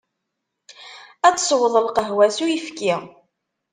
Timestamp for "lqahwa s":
1.85-2.37